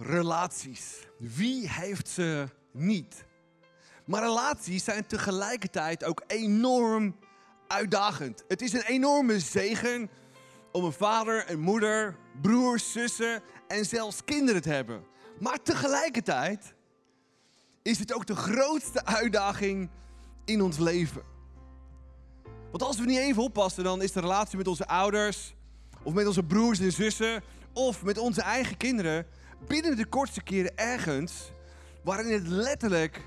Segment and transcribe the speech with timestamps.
[0.00, 1.06] relaties.
[1.18, 3.24] Wie heeft ze niet?
[4.04, 7.16] Maar relaties zijn tegelijkertijd ook enorm
[7.66, 8.44] uitdagend.
[8.48, 10.10] Het is een enorme zegen
[10.72, 15.04] om een vader, een moeder, broers, zussen en zelfs kinderen te hebben.
[15.38, 16.74] Maar tegelijkertijd
[17.82, 19.90] is het ook de grootste uitdaging
[20.44, 21.22] in ons leven.
[22.70, 25.54] Want als we niet even oppassen, dan is de relatie met onze ouders,
[26.02, 27.42] of met onze broers en zussen,
[27.72, 29.26] of met onze eigen kinderen,
[29.66, 31.50] binnen de kortste keren ergens
[32.02, 33.20] waarin het letterlijk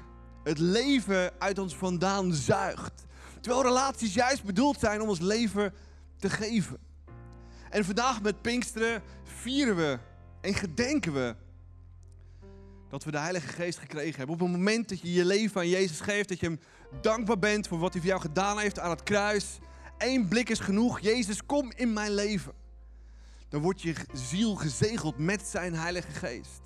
[0.43, 3.05] het leven uit ons vandaan zuigt.
[3.41, 5.73] Terwijl relaties juist bedoeld zijn om ons leven
[6.17, 6.77] te geven.
[7.69, 9.99] En vandaag met Pinksteren vieren we
[10.41, 11.35] en gedenken we
[12.89, 14.35] dat we de Heilige Geest gekregen hebben.
[14.35, 16.59] Op het moment dat je je leven aan Jezus geeft, dat je hem
[17.01, 19.59] dankbaar bent voor wat hij voor jou gedaan heeft aan het kruis.
[19.97, 20.99] Eén blik is genoeg.
[20.99, 22.53] Jezus, kom in mijn leven.
[23.53, 26.61] Dan wordt je ziel gezegeld met zijn Heilige Geest.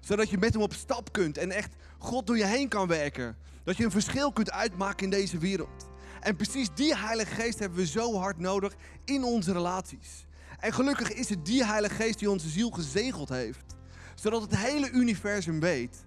[0.00, 3.36] Zodat je met hem op stap kunt en echt God door je heen kan werken.
[3.64, 5.86] Dat je een verschil kunt uitmaken in deze wereld.
[6.20, 10.26] En precies die Heilige Geest hebben we zo hard nodig in onze relaties.
[10.58, 13.76] En gelukkig is het die Heilige Geest die onze ziel gezegeld heeft.
[14.14, 16.04] Zodat het hele universum weet.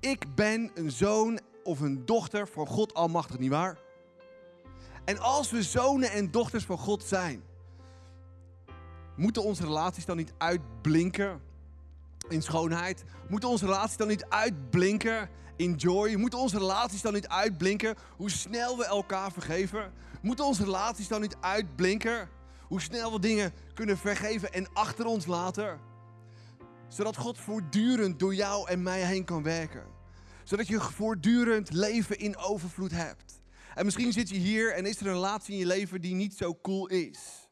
[0.00, 3.78] Ik ben een zoon of een dochter van God Almachtig, nietwaar?
[5.04, 7.42] En als we zonen en dochters van God zijn,
[9.16, 11.40] moeten onze relaties dan niet uitblinken
[12.28, 13.04] in schoonheid?
[13.28, 16.14] Moeten onze relaties dan niet uitblinken in joy?
[16.14, 19.92] Moeten onze relaties dan niet uitblinken hoe snel we elkaar vergeven?
[20.22, 22.28] Moeten onze relaties dan niet uitblinken
[22.66, 25.80] hoe snel we dingen kunnen vergeven en achter ons laten?
[26.88, 29.84] Zodat God voortdurend door jou en mij heen kan werken.
[30.44, 33.42] Zodat je voortdurend leven in overvloed hebt.
[33.74, 36.34] En misschien zit je hier en is er een relatie in je leven die niet
[36.36, 37.45] zo cool is.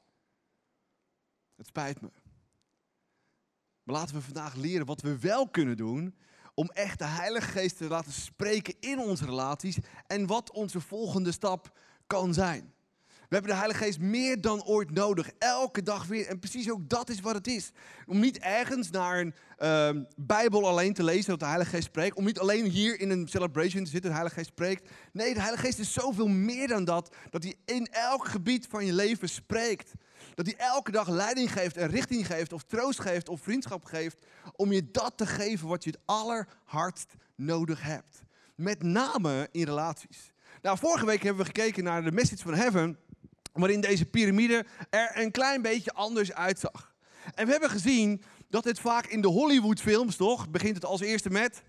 [1.64, 2.10] Het spijt me.
[3.82, 6.14] Maar laten we vandaag leren wat we wel kunnen doen
[6.54, 9.76] om echt de Heilige Geest te laten spreken in onze relaties
[10.06, 12.72] en wat onze volgende stap kan zijn.
[13.28, 15.30] We hebben de Heilige Geest meer dan ooit nodig.
[15.38, 16.26] Elke dag weer.
[16.26, 17.70] En precies ook dat is wat het is.
[18.06, 22.16] Om niet ergens naar een uh, Bijbel alleen te lezen dat de Heilige Geest spreekt.
[22.16, 24.90] Om niet alleen hier in een celebration te zitten, de Heilige Geest spreekt.
[25.12, 27.14] Nee, de Heilige Geest is zoveel meer dan dat.
[27.30, 29.92] Dat hij in elk gebied van je leven spreekt.
[30.34, 34.26] Dat hij elke dag leiding geeft en richting geeft, of troost geeft, of vriendschap geeft.
[34.56, 38.22] Om je dat te geven wat je het allerhardst nodig hebt.
[38.54, 40.32] Met name in relaties.
[40.62, 42.98] Nou, vorige week hebben we gekeken naar de message van Heaven.
[43.52, 46.94] Waarin deze piramide er een klein beetje anders uitzag.
[47.34, 50.50] En we hebben gezien dat het vaak in de Hollywood-films, toch?
[50.50, 51.62] Begint het als eerste met.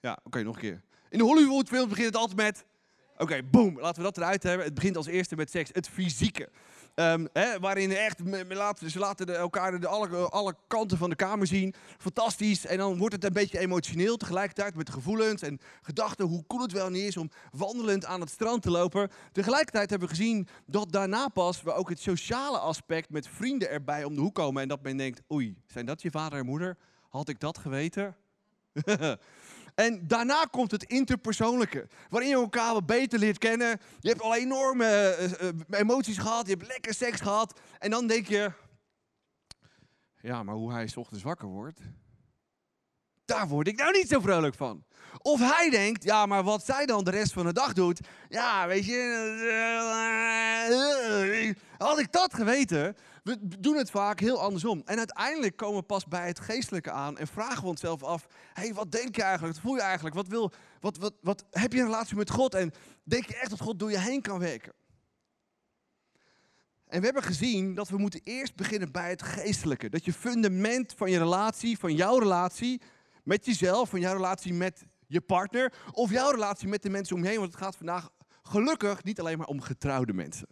[0.00, 0.82] Ja, oké, nog een keer.
[1.08, 2.64] In de Hollywood-films begint het altijd met.
[3.18, 4.66] Oké, boom, laten we dat eruit hebben.
[4.66, 6.48] Het begint als eerste met seks, het fysieke.
[6.94, 8.18] Um, hè, waarin echt,
[8.86, 11.74] ze laten de, elkaar de alle, alle kanten van de kamer zien.
[11.98, 12.66] Fantastisch.
[12.66, 16.26] En dan wordt het een beetje emotioneel tegelijkertijd met gevoelens en gedachten.
[16.26, 19.10] Hoe cool het wel niet is om wandelend aan het strand te lopen.
[19.32, 24.04] Tegelijkertijd hebben we gezien dat daarna pas we ook het sociale aspect met vrienden erbij
[24.04, 24.62] om de hoek komen.
[24.62, 26.76] En dat men denkt, oei, zijn dat je vader en moeder?
[27.08, 28.16] Had ik dat geweten?
[29.76, 33.80] En daarna komt het interpersoonlijke, waarin je elkaar wat beter leert kennen.
[34.00, 37.60] Je hebt al enorme uh, emoties gehad, je hebt lekker seks gehad.
[37.78, 38.52] En dan denk je,
[40.20, 41.80] ja, maar hoe hij s ochtends wakker wordt,
[43.26, 44.84] daar word ik nou niet zo vrolijk van.
[45.22, 48.66] Of hij denkt, ja, maar wat zij dan de rest van de dag doet, ja,
[48.66, 49.14] weet je,
[51.78, 54.82] had ik dat geweten, we doen het vaak heel andersom.
[54.84, 58.74] En uiteindelijk komen we pas bij het geestelijke aan en vragen we onszelf af: hey,
[58.74, 59.54] wat denk je eigenlijk?
[59.54, 60.16] Wat voel je eigenlijk?
[60.16, 62.54] Wat, wil, wat, wat, wat heb je een relatie met God?
[62.54, 62.72] En
[63.02, 64.72] denk je echt dat God door je heen kan werken?
[66.86, 69.88] En we hebben gezien dat we moeten eerst beginnen bij het geestelijke.
[69.88, 72.80] Dat je fundament van je relatie, van jouw relatie
[73.26, 77.22] met jezelf, van jouw relatie met je partner of jouw relatie met de mensen om
[77.22, 77.38] je heen.
[77.38, 78.08] Want het gaat vandaag
[78.42, 80.48] gelukkig niet alleen maar om getrouwde mensen.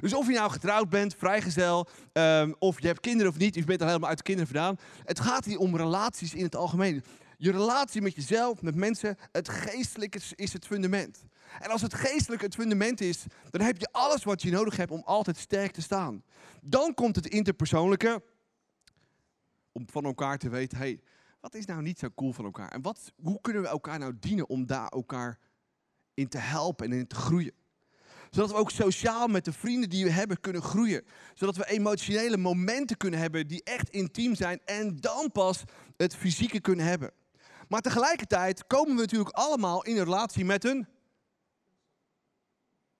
[0.00, 3.60] Dus of je nou getrouwd bent, vrijgezel, um, of je hebt kinderen of niet, of
[3.60, 4.76] je bent al helemaal uit de kinderen vandaan.
[5.04, 7.04] Het gaat hier om relaties in het algemeen.
[7.36, 11.24] Je relatie met jezelf, met mensen, het geestelijke is het fundament.
[11.58, 14.90] En als het geestelijke het fundament is, dan heb je alles wat je nodig hebt
[14.90, 16.22] om altijd sterk te staan.
[16.62, 18.22] Dan komt het interpersoonlijke,
[19.72, 21.00] om van elkaar te weten, hey,
[21.40, 22.68] wat is nou niet zo cool van elkaar?
[22.68, 25.38] En wat, hoe kunnen we elkaar nou dienen om daar elkaar
[26.14, 27.52] in te helpen en in te groeien?
[28.30, 31.04] Zodat we ook sociaal met de vrienden die we hebben kunnen groeien.
[31.34, 34.60] Zodat we emotionele momenten kunnen hebben die echt intiem zijn.
[34.64, 35.64] En dan pas
[35.96, 37.12] het fysieke kunnen hebben.
[37.68, 40.86] Maar tegelijkertijd komen we natuurlijk allemaal in relatie met een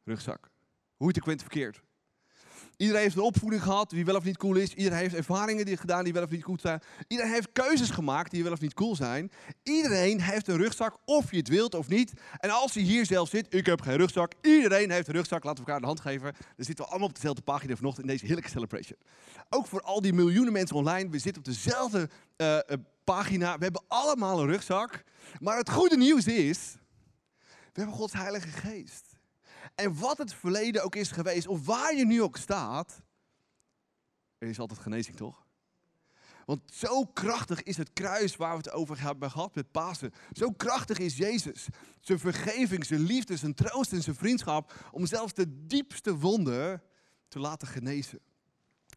[0.04, 0.50] rugzak.
[0.96, 1.82] Hoe het ik verkeerd.
[2.78, 4.74] Iedereen heeft een opvoeding gehad die wel of niet cool is.
[4.74, 6.80] Iedereen heeft ervaringen die gedaan die wel of niet goed zijn.
[7.08, 9.30] Iedereen heeft keuzes gemaakt die wel of niet cool zijn.
[9.62, 12.12] Iedereen heeft een rugzak, of je het wilt of niet.
[12.36, 14.32] En als je hier zelf zit, ik heb geen rugzak.
[14.42, 15.44] Iedereen heeft een rugzak.
[15.44, 16.32] Laten we elkaar de hand geven.
[16.56, 18.98] Dan zitten we allemaal op dezelfde pagina vanochtend in deze heerlijke celebration.
[19.48, 21.10] Ook voor al die miljoenen mensen online.
[21.10, 22.58] We zitten op dezelfde uh,
[23.04, 23.56] pagina.
[23.56, 25.04] We hebben allemaal een rugzak.
[25.40, 26.74] Maar het goede nieuws is,
[27.72, 29.07] we hebben Gods Heilige Geest.
[29.74, 33.02] En wat het verleden ook is geweest, of waar je nu ook staat,
[34.38, 35.46] er is altijd genezing, toch?
[36.48, 40.12] Want zo krachtig is het kruis waar we het over hebben gehad met Pasen.
[40.32, 41.66] Zo krachtig is Jezus.
[42.00, 44.88] Zijn vergeving, zijn liefde, zijn troost en zijn vriendschap.
[44.90, 46.82] Om zelfs de diepste wonden
[47.28, 48.20] te laten genezen.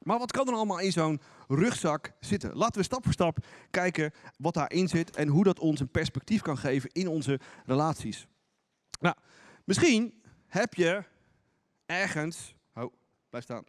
[0.04, 2.56] Maar wat kan er allemaal in zo'n rugzak zitten?
[2.56, 6.42] Laten we stap voor stap kijken wat daarin zit en hoe dat ons een perspectief
[6.42, 8.28] kan geven in onze relaties.
[9.00, 9.16] Nou,
[9.66, 10.21] misschien
[10.52, 11.04] heb je
[11.86, 12.94] ergens, oh,
[13.30, 13.64] blijf staan,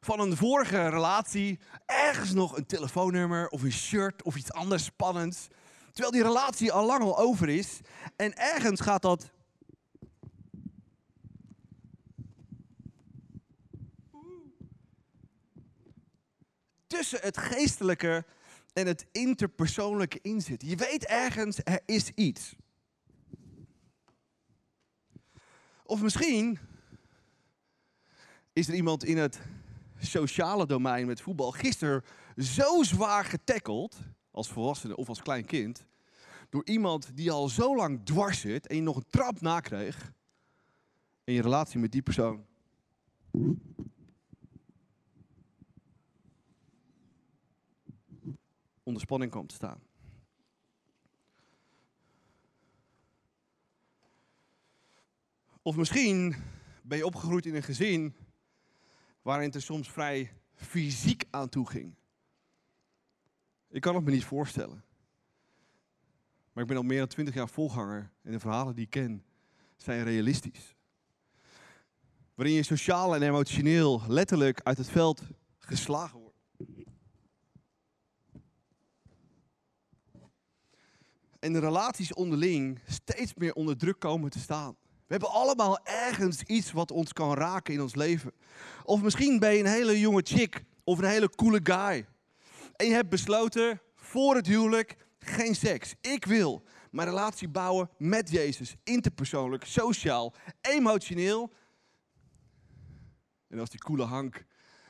[0.00, 5.46] van een vorige relatie ergens nog een telefoonnummer of een shirt of iets anders spannends.
[5.92, 7.80] Terwijl die relatie al lang al over is.
[8.16, 9.30] En ergens gaat dat.
[16.86, 18.24] Tussen het geestelijke
[18.72, 20.68] en het interpersoonlijke inzitten.
[20.68, 22.54] Je weet ergens, er is iets.
[25.88, 26.58] Of misschien
[28.52, 29.40] is er iemand in het
[29.98, 32.04] sociale domein met voetbal gisteren
[32.36, 33.96] zo zwaar getackeld,
[34.30, 35.86] als volwassene of als klein kind,
[36.48, 40.12] door iemand die al zo lang dwars zit en je nog een trap nakreeg
[41.24, 42.46] in je relatie met die persoon.
[48.82, 49.87] onder spanning komt te staan.
[55.68, 56.34] Of misschien
[56.82, 58.14] ben je opgegroeid in een gezin
[59.22, 61.94] waarin het er soms vrij fysiek aan toe ging.
[63.68, 64.84] Ik kan het me niet voorstellen.
[66.52, 69.24] Maar ik ben al meer dan twintig jaar volganger en de verhalen die ik ken
[69.76, 70.74] zijn realistisch.
[72.34, 75.22] Waarin je sociaal en emotioneel letterlijk uit het veld
[75.58, 76.38] geslagen wordt.
[81.38, 84.76] En de relaties onderling steeds meer onder druk komen te staan.
[85.08, 88.32] We hebben allemaal ergens iets wat ons kan raken in ons leven.
[88.84, 92.06] Of misschien ben je een hele jonge chick of een hele coole guy.
[92.76, 95.94] En je hebt besloten voor het huwelijk geen seks.
[96.00, 98.76] Ik wil mijn relatie bouwen met Jezus.
[98.84, 101.52] Interpersoonlijk, sociaal, emotioneel.
[103.48, 104.44] En als die coole Hank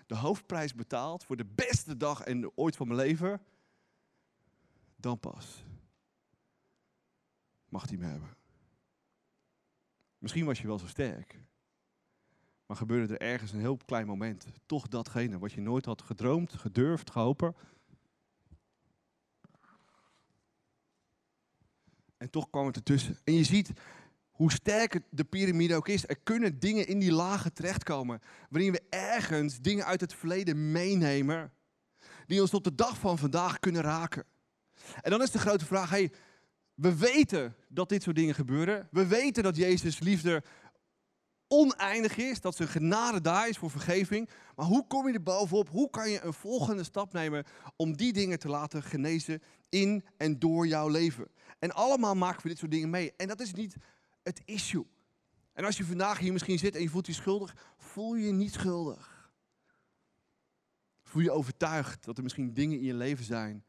[0.06, 3.42] de hoofdprijs betaalt voor de beste dag en ooit van mijn leven,
[4.96, 5.64] dan pas
[7.68, 8.38] mag hij me hebben.
[10.18, 11.40] Misschien was je wel zo sterk.
[12.66, 16.52] Maar gebeurde er ergens een heel klein moment toch datgene wat je nooit had gedroomd,
[16.52, 17.54] gedurfd, gehopen.
[22.16, 23.18] En toch kwam het ertussen.
[23.24, 23.72] En je ziet
[24.30, 26.08] hoe sterk de piramide ook is.
[26.08, 28.20] Er kunnen dingen in die lagen terechtkomen.
[28.50, 31.52] Waarin we ergens dingen uit het verleden meenemen.
[32.26, 34.24] Die ons tot de dag van vandaag kunnen raken.
[35.00, 36.12] En dan is de grote vraag: hey,
[36.80, 38.88] we weten dat dit soort dingen gebeuren.
[38.90, 40.42] We weten dat Jezus' liefde
[41.48, 44.28] oneindig is, dat zijn genade daar is voor vergeving.
[44.56, 45.69] Maar hoe kom je er bovenop?
[45.69, 47.44] Hoe kan je een volgende stap nemen
[47.76, 51.28] om die dingen te laten genezen in en door jouw leven?
[51.58, 53.12] En allemaal maken we dit soort dingen mee.
[53.16, 53.76] En dat is niet
[54.23, 54.87] het issue.
[55.52, 58.32] En als je vandaag hier misschien zit en je voelt je schuldig, voel je je
[58.32, 59.32] niet schuldig.
[61.02, 63.64] Voel je overtuigd dat er misschien dingen in je leven zijn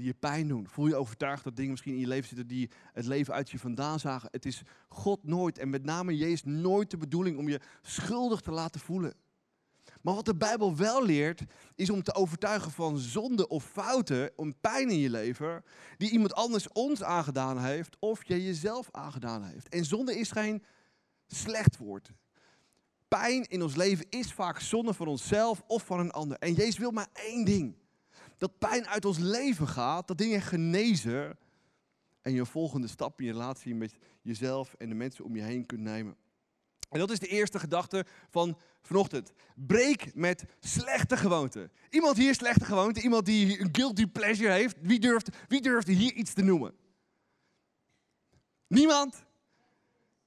[0.00, 0.68] die je pijn doen?
[0.68, 3.58] Voel je overtuigd dat dingen misschien in je leven zitten die het leven uit je
[3.58, 4.28] vandaan zagen?
[4.32, 8.50] Het is God nooit en met name Jezus nooit de bedoeling om je schuldig te
[8.50, 9.14] laten voelen.
[10.02, 11.42] Maar wat de Bijbel wel leert,
[11.74, 15.64] is om te overtuigen van zonde of fouten, om pijn in je leven,
[15.96, 19.68] die iemand anders ons aangedaan heeft of je jezelf aangedaan heeft.
[19.68, 20.64] En zonde is geen
[21.26, 22.12] slecht woord.
[23.08, 26.38] Pijn in ons leven is vaak zonde van onszelf of van een ander.
[26.38, 27.74] En Jezus wil maar één ding
[28.40, 31.38] dat pijn uit ons leven gaat, dat dingen genezen
[32.22, 35.66] en je volgende stap in je relatie met jezelf en de mensen om je heen
[35.66, 36.16] kunt nemen.
[36.90, 39.32] En dat is de eerste gedachte van vanochtend.
[39.54, 41.70] Breek met slechte gewoonten.
[41.90, 44.76] Iemand hier slechte gewoonte, iemand die een guilty pleasure heeft.
[44.80, 46.74] Wie durft, wie durft hier iets te noemen?
[48.66, 49.24] Niemand?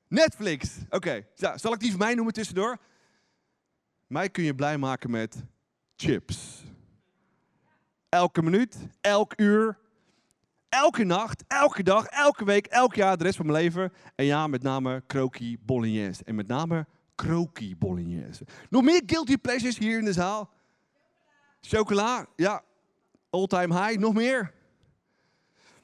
[0.07, 0.77] Netflix.
[0.89, 2.77] Oké, zal ik die voor mij noemen tussendoor?
[4.07, 5.43] Mij kun je blij maken met
[5.95, 6.62] chips
[8.13, 9.77] elke minuut, elk uur,
[10.69, 13.93] elke nacht, elke dag, elke week, elk jaar, de rest van mijn leven.
[14.15, 16.23] En ja, met name croquis bolognese.
[16.23, 18.45] En met name Kroki bolognese.
[18.69, 20.49] Nog meer guilty pleasures hier in de zaal?
[21.61, 22.63] Chocola, ja.
[23.29, 24.53] All time high, nog meer?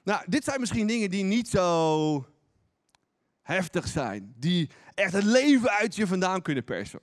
[0.03, 2.25] Nou, dit zijn misschien dingen die niet zo
[3.41, 4.33] heftig zijn.
[4.38, 7.00] Die echt het leven uit je vandaan kunnen persen.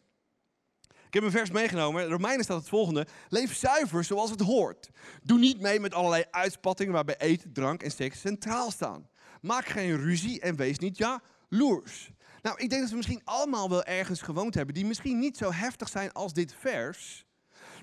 [1.16, 2.02] Ik heb een vers meegenomen.
[2.02, 3.06] In Romeinen staat het volgende.
[3.28, 4.90] Leef zuiver zoals het hoort.
[5.23, 9.08] Doe niet mee met allerlei uitspattingen waarbij eten, drank en seks centraal staan.
[9.40, 12.11] Maak geen ruzie en wees niet ja, loers.
[12.42, 15.52] Nou, ik denk dat we misschien allemaal wel ergens gewoond hebben die misschien niet zo
[15.52, 17.26] heftig zijn als dit vers.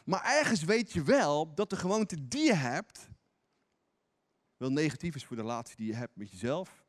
[0.06, 3.10] Maar ergens weet je wel dat de gewoonte die je hebt
[4.58, 6.84] wel negatief is voor de relatie die je hebt met jezelf,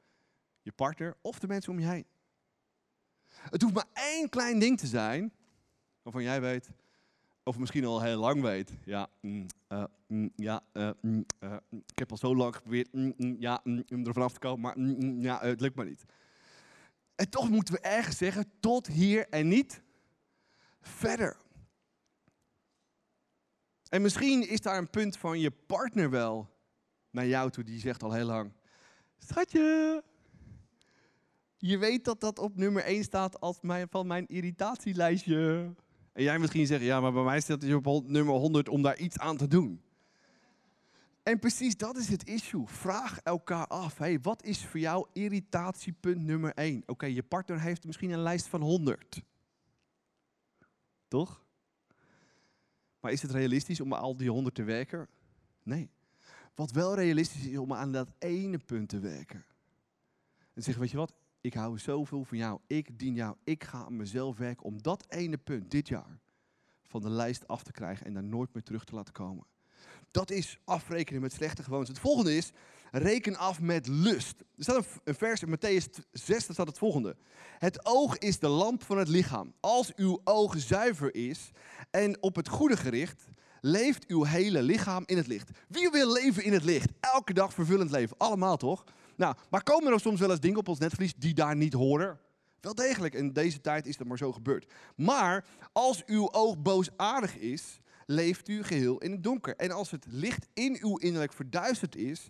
[0.63, 2.07] je partner of de mensen om je heen.
[3.29, 5.33] Het hoeft maar één klein ding te zijn
[6.05, 6.71] waarvan jij weet,
[7.43, 8.73] of misschien al heel lang weet.
[8.85, 12.89] Ja, mm, uh, mm, ja uh, mm, uh, ik heb al zo lang geprobeerd
[13.39, 14.79] ja, om er vanaf te komen, maar
[15.23, 16.05] ja, het lukt maar niet.
[17.15, 19.83] En toch moeten we ergens zeggen, tot hier en niet
[20.81, 21.37] verder.
[23.89, 26.53] En misschien is daar een punt van je partner wel
[27.11, 28.53] naar jou toe, die zegt al heel lang,
[29.19, 30.03] schatje,
[31.67, 35.73] je weet dat dat op nummer 1 staat als mijn, van mijn irritatielijstje.
[36.15, 38.99] En jij misschien zegt, ja, maar bij mij staat het op nummer 100 om daar
[38.99, 39.83] iets aan te doen.
[41.23, 42.67] En precies dat is het issue.
[42.67, 46.83] Vraag elkaar af, hey, wat is voor jou irritatiepunt nummer 1?
[46.87, 49.23] Oké, je partner heeft misschien een lijst van 100.
[51.09, 51.45] Toch?
[53.01, 55.09] Maar is het realistisch om al die 100 te werken?
[55.63, 55.91] Nee.
[56.55, 59.45] Wat wel realistisch is om aan dat ene punt te werken.
[60.53, 63.85] En zeggen, weet je wat, ik hou zoveel van jou, ik dien jou, ik ga
[63.85, 66.19] aan mezelf werken om dat ene punt dit jaar
[66.83, 69.47] van de lijst af te krijgen en daar nooit meer terug te laten komen.
[70.11, 71.89] Dat is afrekenen met slechte gewoontes.
[71.89, 72.51] Het volgende is,
[72.91, 74.41] reken af met lust.
[74.41, 77.17] Er staat een vers in Matthäus 6, daar staat het volgende.
[77.59, 79.55] Het oog is de lamp van het lichaam.
[79.61, 81.51] Als uw oog zuiver is
[81.91, 83.25] en op het goede gericht,
[83.61, 85.51] leeft uw hele lichaam in het licht.
[85.69, 86.91] Wie wil leven in het licht?
[87.01, 88.17] Elke dag vervullend leven.
[88.19, 88.85] Allemaal toch?
[89.17, 92.19] Nou, maar komen er soms wel eens dingen op ons netvlies die daar niet horen?
[92.61, 94.73] Wel degelijk, in deze tijd is dat maar zo gebeurd.
[94.97, 99.57] Maar als uw oog boosaardig is, leeft u geheel in het donker.
[99.57, 102.29] En als het licht in uw innerlijk verduisterd is,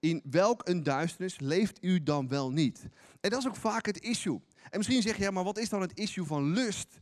[0.00, 2.86] in welk een duisternis leeft u dan wel niet?
[3.20, 4.40] En dat is ook vaak het issue.
[4.70, 7.00] En misschien zeg je, ja, maar wat is dan het issue van lust?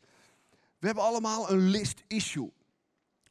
[0.79, 2.51] We hebben allemaal een list-issue.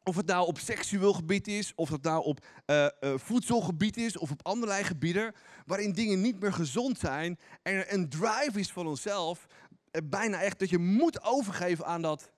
[0.02, 4.18] Of het nou op seksueel gebied is, of het nou op uh, uh, voedselgebied is,
[4.18, 5.34] of op allerlei gebieden,
[5.66, 9.46] waarin dingen niet meer gezond zijn en er een drive is van onszelf,
[9.92, 12.32] uh, bijna echt dat je moet overgeven aan dat,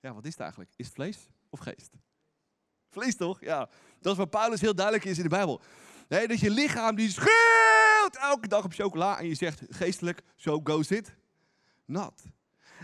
[0.00, 0.70] ja, wat is het eigenlijk?
[0.76, 1.90] Is het vlees of geest?
[2.90, 3.40] Vlees toch?
[3.40, 3.68] Ja,
[4.00, 5.60] dat is wat Paulus heel duidelijk is in de Bijbel.
[6.08, 10.60] Nee, dat je lichaam die schreeuwt elke dag op chocola en je zegt geestelijk, so
[10.64, 11.14] goes it.
[11.84, 12.22] Not.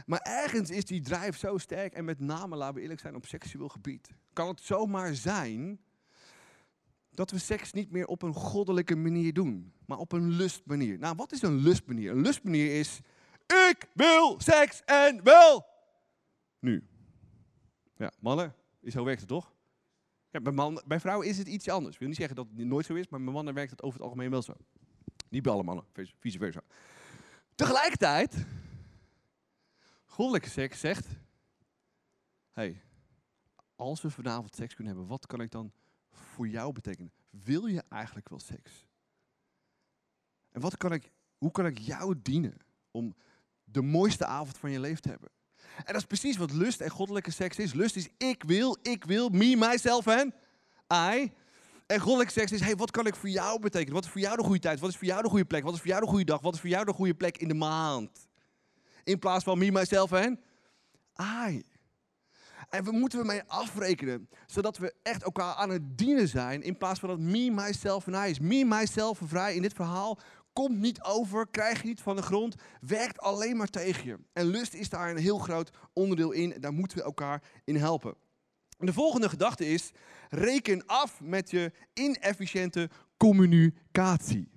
[0.06, 3.26] Maar ergens is die drijf zo sterk en met name, laten we eerlijk zijn, op
[3.26, 4.08] seksueel gebied.
[4.32, 5.80] Kan het zomaar zijn
[7.10, 10.98] dat we seks niet meer op een goddelijke manier doen, maar op een lustmanier.
[10.98, 12.10] Nou, wat is een lustmanier?
[12.10, 13.00] Een lustmanier is,
[13.68, 15.66] ik wil seks en wel
[16.58, 16.84] nu.
[17.96, 18.54] Ja, mannen,
[18.84, 19.52] zo werkt het toch?
[20.30, 21.92] Bij, man, bij vrouwen is het iets anders.
[21.92, 23.98] Ik wil niet zeggen dat het nooit zo is, maar bij mannen werkt het over
[23.98, 24.52] het algemeen wel zo.
[25.28, 25.84] Niet bij alle mannen,
[26.20, 26.60] vice versa.
[27.54, 28.46] Tegelijkertijd
[30.10, 31.06] Goddelijke seks zegt:
[32.50, 32.82] hey,
[33.76, 35.72] als we vanavond seks kunnen hebben, wat kan ik dan
[36.10, 37.12] voor jou betekenen?
[37.30, 38.86] Wil je eigenlijk wel seks?
[40.50, 42.56] En wat kan ik, hoe kan ik jou dienen
[42.90, 43.14] om
[43.64, 45.30] de mooiste avond van je leven te hebben?
[45.76, 47.72] En dat is precies wat lust en goddelijke seks is.
[47.72, 50.34] Lust is ik wil, ik wil, me, myself en
[50.92, 51.32] I.
[51.86, 53.94] En goddelijke seks is, hey, wat kan ik voor jou betekenen?
[53.94, 54.80] Wat is voor jou de goede tijd?
[54.80, 55.62] Wat is voor jou de goede plek?
[55.62, 56.40] Wat is voor jou de goede dag?
[56.40, 58.29] Wat is voor jou de goede plek in de maand?
[59.04, 60.40] In plaats van me, myself en
[61.48, 61.62] I.
[62.68, 67.00] En we moeten ermee afrekenen, zodat we echt elkaar aan het dienen zijn, in plaats
[67.00, 68.38] van dat me, myself en I is.
[68.38, 70.18] Me, myself en vrij in dit verhaal
[70.52, 74.18] komt niet over, krijg je niet van de grond, werkt alleen maar tegen je.
[74.32, 78.14] En lust is daar een heel groot onderdeel in, daar moeten we elkaar in helpen.
[78.78, 79.90] En de volgende gedachte is,
[80.28, 84.50] reken af met je inefficiënte communicatie.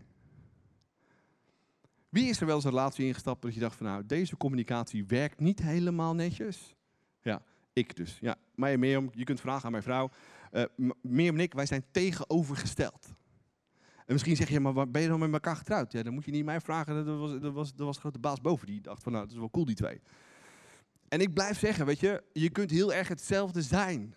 [2.14, 5.06] Wie is er wel eens een relatie ingestapt dat je dacht van nou, deze communicatie
[5.06, 6.76] werkt niet helemaal netjes?
[7.22, 7.42] Ja,
[7.74, 8.18] ik dus.
[8.22, 10.10] Ja, mij en Mirjam, je kunt vragen aan mijn vrouw.
[10.52, 10.64] Uh,
[11.30, 13.08] en ik, wij zijn tegenovergesteld.
[14.06, 15.92] En misschien zeg je, maar ben je dan met elkaar getrouwd?
[15.92, 17.06] Ja, dan moet je niet mij vragen.
[17.06, 19.40] Dat was, dat was, dat was de baas boven die dacht van nou, dat is
[19.40, 20.02] wel cool die twee.
[21.08, 24.16] En ik blijf zeggen, weet je, je kunt heel erg hetzelfde zijn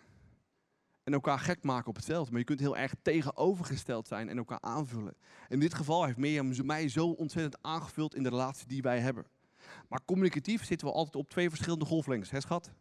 [1.07, 2.31] en elkaar gek maken op hetzelfde.
[2.31, 5.15] Maar je kunt heel erg tegenovergesteld zijn en elkaar aanvullen.
[5.47, 9.25] In dit geval heeft Mirjam mij zo ontzettend aangevuld in de relatie die wij hebben.
[9.89, 12.71] Maar communicatief zitten we altijd op twee verschillende golflengtes, hè schat?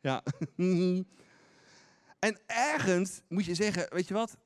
[0.00, 0.22] Ja.
[2.26, 4.36] en ergens moet je zeggen, weet je wat?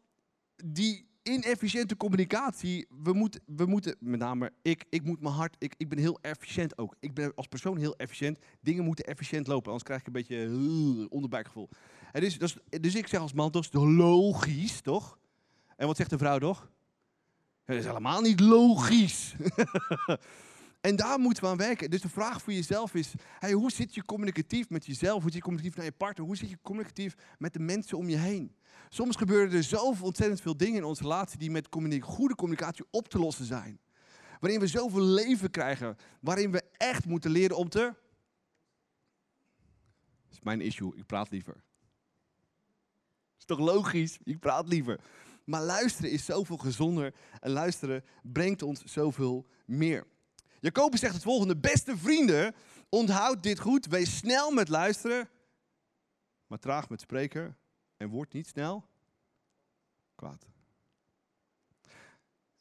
[0.65, 5.75] Die inefficiënte communicatie, we moeten, we moeten met name ik, ik moet mijn hart, ik,
[5.77, 6.95] ik ben heel efficiënt ook.
[7.01, 8.39] Ik ben als persoon heel efficiënt.
[8.61, 11.69] Dingen moeten efficiënt lopen, anders krijg ik een beetje uh, onderbuikgevoel.
[12.13, 12.39] En dus,
[12.81, 15.19] dus, ik zeg als man, dat is logisch, toch?
[15.77, 16.71] En wat zegt de vrouw toch?
[17.65, 19.35] Dat is helemaal niet logisch.
[20.87, 21.91] en daar moeten we aan werken.
[21.91, 23.13] Dus de vraag voor jezelf is:
[23.53, 25.23] hoe zit je communicatief met jezelf?
[25.23, 26.27] Hoe zit je communicatief naar je partner?
[26.27, 28.57] Hoe zit je communicatief met de mensen om je heen?
[28.89, 31.69] Soms gebeuren er zoveel ontzettend veel dingen in onze relatie die met
[32.01, 33.81] goede communicatie op te lossen zijn.
[34.41, 37.95] Waarin we zoveel leven krijgen, waarin we echt moeten leren om te.
[40.23, 41.63] Dat is mijn issue, ik praat liever.
[43.39, 44.19] Is toch logisch?
[44.25, 45.01] Ik praat liever.
[45.45, 50.07] Maar luisteren is zoveel gezonder en luisteren brengt ons zoveel meer.
[50.67, 52.55] Jacobus zegt het volgende: Beste vrienden,
[52.89, 53.87] onthoud dit goed.
[53.87, 55.29] Wees snel met luisteren,
[56.47, 57.57] maar traag met spreken.
[57.97, 58.89] En word niet snel
[60.15, 60.47] kwaad.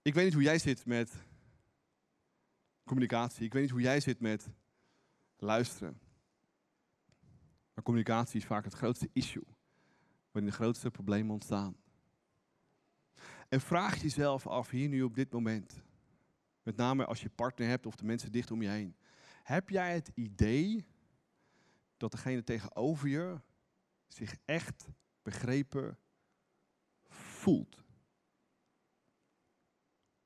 [0.02, 1.12] Ik weet niet hoe jij zit met
[2.84, 3.46] communicatie.
[3.46, 4.50] Ik weet niet hoe jij zit met
[5.38, 6.00] luisteren.
[7.74, 9.48] Maar communicatie is vaak het grootste issue.
[10.32, 11.76] Waarin de grootste problemen ontstaan.
[13.50, 15.84] En vraag jezelf af hier nu op dit moment.
[16.66, 18.96] Met name als je partner hebt of de mensen dicht om je heen.
[19.44, 20.86] Heb jij het idee
[21.98, 23.42] dat degene tegenover je
[24.08, 24.88] zich echt
[25.22, 25.98] begrepen
[27.08, 27.84] voelt?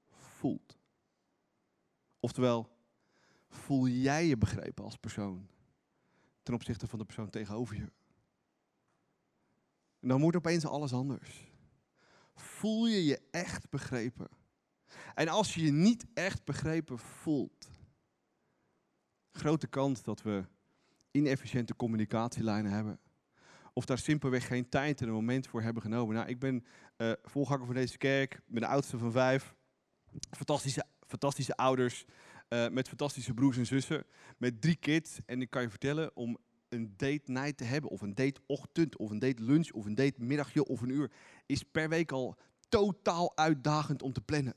[0.07, 0.77] Voelt.
[2.19, 2.77] Oftewel,
[3.49, 5.49] voel jij je begrepen als persoon
[6.43, 7.91] ten opzichte van de persoon tegenover je?
[9.99, 11.49] En dan moet opeens alles anders
[12.39, 14.27] voel je je echt begrepen.
[15.15, 17.69] En als je je niet echt begrepen voelt,
[19.31, 20.43] grote kans dat we
[21.11, 22.99] inefficiënte communicatielijnen hebben.
[23.73, 26.15] Of daar simpelweg geen tijd en een moment voor hebben genomen.
[26.15, 26.65] Nou, ik ben
[26.97, 29.55] uh, van deze kerk, ben de oudste van vijf.
[30.31, 32.05] Fantastische, fantastische ouders,
[32.49, 34.05] uh, met fantastische broers en zussen,
[34.37, 35.19] met drie kids.
[35.25, 36.37] En ik kan je vertellen, om
[36.69, 39.95] een date night te hebben, of een date ochtend, of een date lunch, of een
[39.95, 41.11] date middagje of een uur,
[41.45, 42.35] is per week al
[42.69, 44.55] totaal uitdagend om te plannen.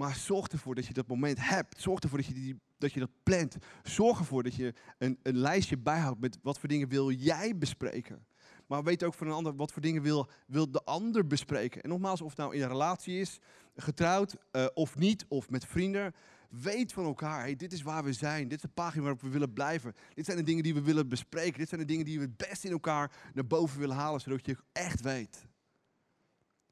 [0.00, 1.80] Maar zorg ervoor dat je dat moment hebt.
[1.80, 3.56] Zorg ervoor dat je, die, dat, je dat plant.
[3.82, 8.26] Zorg ervoor dat je een, een lijstje bijhoudt met wat voor dingen wil jij bespreken.
[8.66, 11.82] Maar weet ook van een ander wat voor dingen wil, wil de ander bespreken.
[11.82, 13.38] En nogmaals, of het nou in een relatie is,
[13.76, 16.14] getrouwd uh, of niet, of met vrienden.
[16.48, 18.48] Weet van elkaar, hey, dit is waar we zijn.
[18.48, 19.94] Dit is de pagina waarop we willen blijven.
[20.14, 21.58] Dit zijn de dingen die we willen bespreken.
[21.58, 24.46] Dit zijn de dingen die we het best in elkaar naar boven willen halen, zodat
[24.46, 25.48] je echt weet.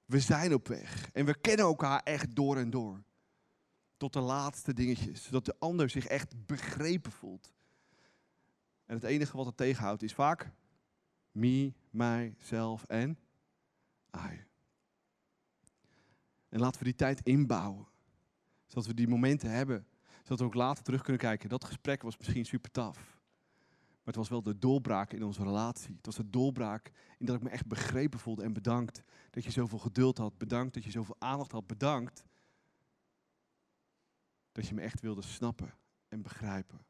[0.04, 1.08] We zijn op weg.
[1.12, 3.06] En we kennen elkaar echt door en door.
[3.98, 5.24] Tot de laatste dingetjes.
[5.24, 7.52] Zodat de ander zich echt begrepen voelt.
[8.86, 10.52] En het enige wat het tegenhoudt is vaak
[11.38, 13.18] me, mijzelf en
[14.16, 14.46] I.
[16.48, 17.86] En laten we die tijd inbouwen.
[18.66, 19.86] Zodat we die momenten hebben.
[20.22, 21.48] Zodat we ook later terug kunnen kijken.
[21.48, 22.96] Dat gesprek was misschien super taf.
[23.76, 25.94] Maar het was wel de doorbraak in onze relatie.
[25.96, 29.50] Het was de doorbraak in dat ik me echt begrepen voelde en bedankt dat je
[29.50, 30.38] zoveel geduld had.
[30.38, 31.66] Bedankt dat je zoveel aandacht had.
[31.66, 32.24] Bedankt
[34.58, 35.74] dat je me echt wilde snappen
[36.08, 36.86] en begrijpen.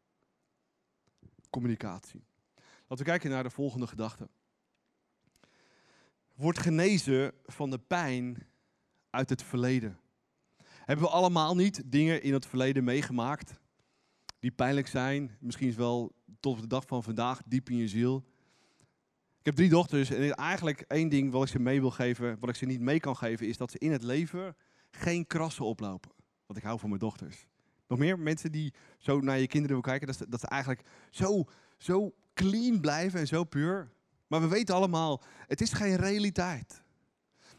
[1.50, 2.24] Communicatie.
[2.56, 4.28] Laten we kijken naar de volgende gedachte.
[6.34, 8.46] Word genezen van de pijn
[9.10, 9.98] uit het verleden.
[10.62, 13.60] Hebben we allemaal niet dingen in het verleden meegemaakt
[14.38, 15.36] die pijnlijk zijn?
[15.40, 18.24] Misschien is wel tot de dag van vandaag diep in je ziel.
[19.38, 22.48] Ik heb drie dochters en eigenlijk één ding wat ik ze mee wil geven, wat
[22.48, 24.56] ik ze niet mee kan geven, is dat ze in het leven
[24.90, 26.10] geen krassen oplopen.
[26.46, 27.46] Want ik hou van mijn dochters.
[27.88, 31.44] Nog meer mensen die zo naar je kinderen wil kijken, dat ze, dat eigenlijk zo,
[31.76, 33.90] zo clean blijven en zo puur.
[34.26, 36.82] Maar we weten allemaal, het is geen realiteit.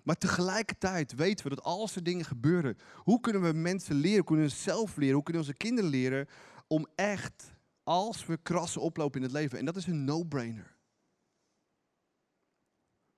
[0.03, 4.25] Maar tegelijkertijd weten we dat als er dingen gebeuren, hoe kunnen we mensen leren, hoe
[4.25, 6.27] kunnen we zelf leren, hoe kunnen onze kinderen leren
[6.67, 9.59] om echt als we krassen oplopen in het leven.
[9.59, 10.77] En dat is een no-brainer.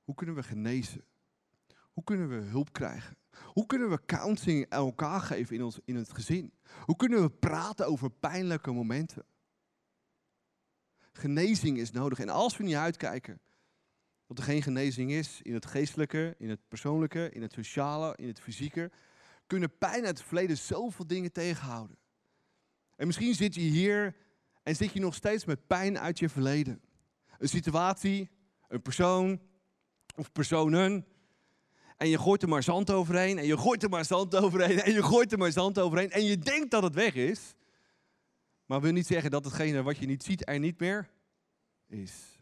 [0.04, 1.04] Hoe kunnen we genezen?
[1.92, 3.18] Hoe kunnen we hulp krijgen?
[3.44, 6.54] Hoe kunnen we counseling elkaar geven in, ons, in het gezin?
[6.86, 9.26] Hoe kunnen we praten over pijnlijke momenten?
[11.12, 12.20] Genezing is nodig.
[12.20, 13.42] En als we niet uitkijken
[14.28, 18.28] dat er geen genezing is in het geestelijke, in het persoonlijke, in het sociale, in
[18.28, 18.92] het fysieke,
[19.48, 21.98] kunnen pijn uit het verleden zoveel dingen tegenhouden.
[22.96, 24.16] En misschien zit je hier
[24.64, 26.82] en zit je nog steeds met pijn uit je verleden.
[27.38, 28.30] Een situatie,
[28.68, 29.42] een persoon
[30.16, 31.06] of personen.
[32.02, 34.92] En je gooit er maar zand overheen en je gooit er maar zand overheen en
[34.92, 36.12] je gooit er maar zand overheen.
[36.12, 37.56] En je denkt dat het weg is.
[38.66, 41.10] Maar wil niet zeggen dat hetgene wat je niet ziet er niet meer
[41.88, 42.40] is.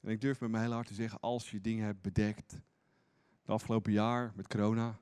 [0.00, 2.52] En ik durf met mijn hele hart te zeggen, als je dingen hebt bedekt,
[3.40, 5.00] het afgelopen jaar met corona,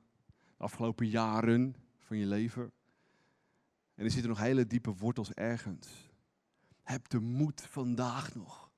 [0.57, 2.71] de afgelopen jaren van je leven,
[3.95, 5.87] en er zitten nog hele diepe wortels ergens,
[6.81, 8.71] heb de moed vandaag nog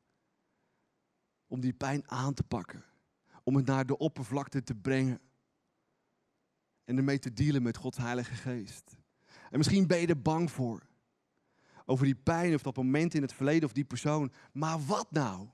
[1.48, 2.90] om die pijn aan te pakken,
[3.44, 5.20] om het naar de oppervlakte te brengen
[6.84, 8.98] en ermee te dealen met Gods Heilige Geest.
[9.50, 10.90] En misschien ben je er bang voor.
[11.86, 14.32] Over die pijn of dat moment in het verleden of die persoon.
[14.54, 15.48] Maar wat nou?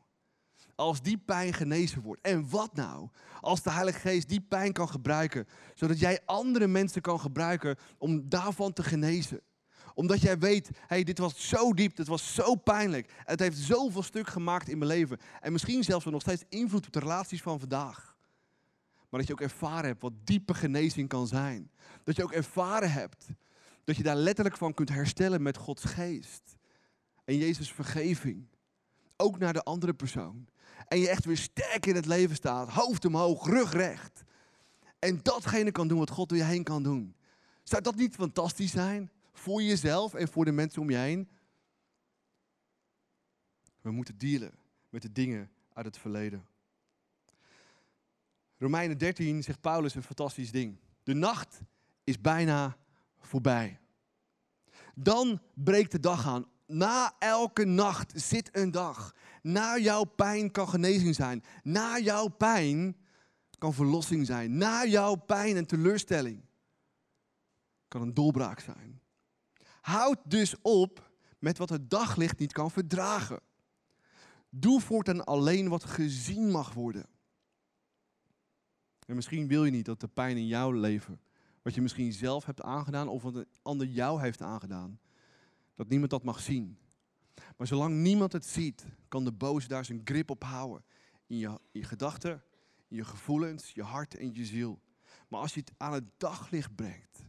[0.75, 2.21] Als die pijn genezen wordt.
[2.21, 3.09] En wat nou?
[3.41, 5.47] Als de Heilige Geest die pijn kan gebruiken.
[5.73, 9.41] Zodat jij andere mensen kan gebruiken om daarvan te genezen.
[9.97, 13.13] Omdat jij weet, hey, dit was zo diep, dit was zo pijnlijk.
[13.23, 15.17] Het heeft zoveel stuk gemaakt in mijn leven.
[15.41, 18.15] En misschien zelfs nog steeds invloed op de relaties van vandaag.
[19.09, 21.71] Maar dat je ook ervaren hebt wat diepe genezing kan zijn.
[22.03, 23.27] Dat je ook ervaren hebt
[23.83, 26.57] dat je daar letterlijk van kunt herstellen met Gods geest.
[27.25, 28.47] En Jezus' vergeving.
[29.15, 30.47] Ook naar de andere persoon.
[30.87, 32.69] En je echt weer sterk in het leven staat.
[32.69, 34.23] Hoofd omhoog, rug recht.
[34.99, 37.15] En datgene kan doen wat God door je heen kan doen.
[37.63, 39.11] Zou dat niet fantastisch zijn?
[39.37, 41.29] Voor jezelf en voor de mensen om je heen?
[43.81, 44.51] We moeten dealen
[44.89, 46.47] met de dingen uit het verleden.
[48.57, 50.79] Romeinen 13 zegt Paulus een fantastisch ding.
[51.03, 51.61] De nacht
[52.03, 52.77] is bijna
[53.19, 53.79] voorbij.
[54.95, 56.45] Dan breekt de dag aan.
[56.65, 59.15] Na elke nacht zit een dag.
[59.41, 61.43] Na jouw pijn kan genezing zijn.
[61.63, 62.97] Na jouw pijn
[63.57, 64.57] kan verlossing zijn.
[64.57, 66.45] Na jouw pijn en teleurstelling
[67.87, 69.01] kan een doorbraak zijn.
[69.87, 73.39] Houd dus op met wat het daglicht niet kan verdragen.
[74.49, 77.05] Doe voortaan alleen wat gezien mag worden.
[79.05, 81.21] En misschien wil je niet dat de pijn in jouw leven,
[81.61, 84.99] wat je misschien zelf hebt aangedaan of wat een ander jou heeft aangedaan,
[85.75, 86.77] dat niemand dat mag zien.
[87.57, 90.83] Maar zolang niemand het ziet, kan de boze daar zijn grip op houden.
[91.27, 92.43] In je, in je gedachten,
[92.87, 94.81] in je gevoelens, je hart en je ziel.
[95.27, 97.26] Maar als je het aan het daglicht brengt,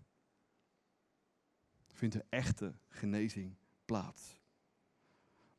[1.99, 4.41] vindt er echte genezing plaats.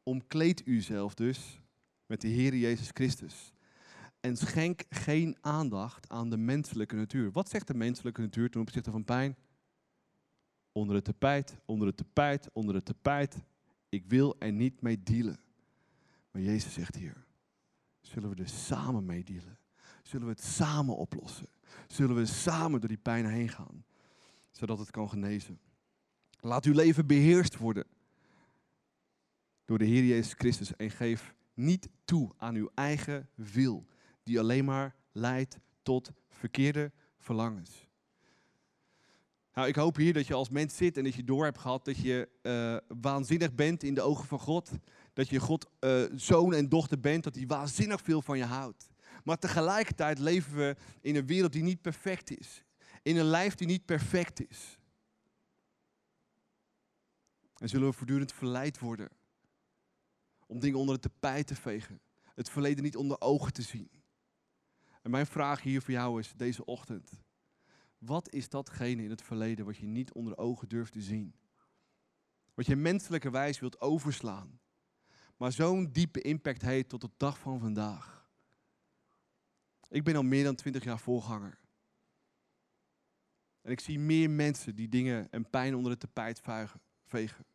[0.04, 1.62] Omkleed u zelf dus
[2.06, 3.54] met de Heer Jezus Christus.
[4.20, 7.32] En schenk geen aandacht aan de menselijke natuur.
[7.32, 9.36] Wat zegt de menselijke natuur ten opzichte van pijn?
[10.72, 13.38] Onder het tapijt, onder het tapijt, onder het tapijt.
[13.90, 15.40] Ik wil er niet mee dealen.
[16.32, 17.26] Maar Jezus zegt hier,
[18.02, 19.60] zullen we er samen mee dealen?
[20.04, 21.48] Zullen we het samen oplossen?
[21.88, 23.86] Zullen we samen door die pijn heen gaan?
[24.52, 25.60] Zodat het kan genezen.
[26.40, 27.86] Laat uw leven beheerst worden
[29.66, 33.86] door de Heer Jezus Christus en geef niet toe aan uw eigen wil
[34.24, 37.88] die alleen maar leidt tot verkeerde verlangens.
[39.54, 41.86] Nou, ik hoop hier dat je als mens zit en dat je door hebt gehad
[41.86, 44.72] dat je uh, waanzinnig bent in de ogen van God.
[45.14, 48.90] Dat je God uh, zoon en dochter bent, dat hij waanzinnig veel van je houdt.
[49.24, 52.64] Maar tegelijkertijd leven we in een wereld die niet perfect is.
[53.04, 54.79] In een lijf die niet perfect is.
[57.60, 59.10] En zullen we voortdurend verleid worden
[60.48, 62.02] om dingen onder het tapijt te vegen.
[62.36, 63.90] Het verleden niet onder ogen te zien.
[65.02, 67.22] En mijn vraag hier voor jou is deze ochtend.
[67.98, 71.36] Wat is datgene in het verleden wat je niet onder ogen durft te zien?
[72.54, 74.60] Wat je menselijke wijs wilt overslaan.
[75.38, 78.30] Maar zo'n diepe impact heeft tot de dag van vandaag.
[79.90, 81.60] Ik ben al meer dan twintig jaar voorganger.
[83.62, 86.40] En ik zie meer mensen die dingen en pijn onder het tapijt
[87.10, 87.46] vegen.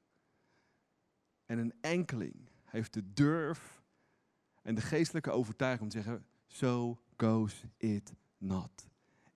[1.47, 3.83] En een enkeling heeft de durf
[4.63, 8.89] en de geestelijke overtuiging om te zeggen: Zo goes it not.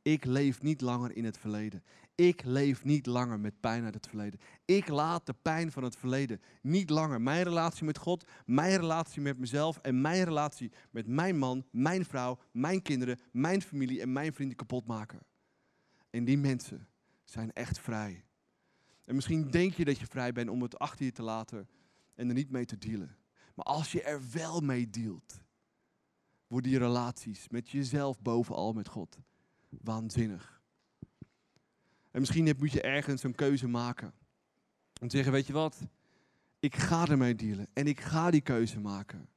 [0.02, 1.82] Ik leef niet langer in het verleden.
[2.14, 4.40] Ik leef niet langer met pijn uit het verleden.
[4.64, 9.22] Ik laat de pijn van het verleden niet langer mijn relatie met God, mijn relatie
[9.22, 14.12] met mezelf en mijn relatie met mijn man, mijn vrouw, mijn kinderen, mijn familie en
[14.12, 15.20] mijn vrienden kapot maken.
[16.10, 16.88] En die mensen
[17.24, 18.24] zijn echt vrij.
[19.08, 21.68] En misschien denk je dat je vrij bent om het achter je te laten
[22.14, 23.16] en er niet mee te dealen.
[23.54, 25.40] Maar als je er wel mee dealt,
[26.46, 29.18] worden die relaties met jezelf bovenal met God
[29.68, 30.62] waanzinnig.
[32.10, 34.14] En misschien moet je ergens een keuze maken.
[34.92, 35.80] Te zeggen, weet je wat?
[36.60, 39.28] Ik ga ermee dealen en ik ga die keuze maken.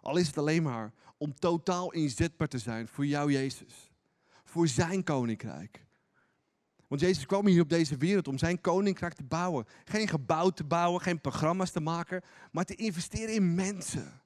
[0.00, 3.90] Al is het alleen maar om totaal inzetbaar te zijn voor jou, Jezus.
[4.44, 5.85] Voor zijn koninkrijk.
[6.88, 9.66] Want Jezus kwam hier op deze wereld om zijn koninkrijk te bouwen.
[9.84, 12.22] Geen gebouw te bouwen, geen programma's te maken,
[12.52, 14.24] maar te investeren in mensen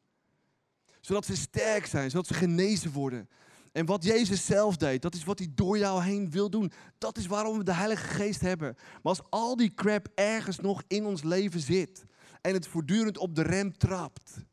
[1.00, 3.28] zodat ze sterk zijn, zodat ze genezen worden.
[3.72, 6.72] En wat Jezus zelf deed, dat is wat hij door jou heen wil doen.
[6.98, 8.74] Dat is waarom we de Heilige Geest hebben.
[8.76, 12.04] Maar als al die crap ergens nog in ons leven zit
[12.40, 14.44] en het voortdurend op de rem trapt,